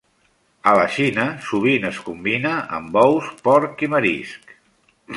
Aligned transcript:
A 0.71 0.71
la 0.79 0.85
Xina 0.95 1.25
sovint 1.49 1.87
es 1.91 2.01
combina 2.07 2.57
amb 2.81 3.01
ous, 3.05 3.31
porc 3.47 3.89
i 3.89 3.95
marisc. 3.97 4.61